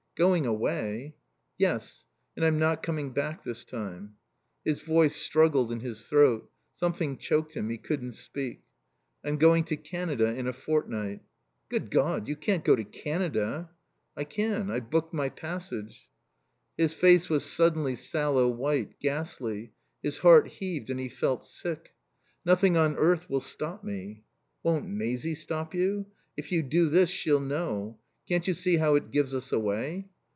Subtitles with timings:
[0.17, 1.15] "Going away"
[1.57, 2.05] "Yes.
[2.35, 4.17] And I'm not coming back this time."
[4.63, 6.47] His voice struggled in his throat.
[6.75, 7.69] Something choked him.
[7.69, 8.61] He couldn't speak.
[9.23, 11.21] "I'm going to Canada in a fortnight."
[11.69, 12.27] "Good God!
[12.27, 13.71] You can't go to Canada."
[14.15, 14.69] "I can.
[14.69, 16.07] I've booked my passage."
[16.77, 19.71] His face was suddenly sallow white, ghastly.
[20.03, 21.95] His heart heaved and he felt sick.
[22.45, 24.21] "Nothing on earth will stop me."
[24.61, 26.05] "Won't Maisie stop you?
[26.37, 27.97] If you do this she'll know.
[28.29, 30.07] Can't you see how it gives us away?"